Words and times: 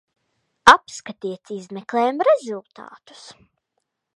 Apskatiet 0.71 1.53
izmeklējuma 1.57 2.27
rezultātus! 2.31 3.25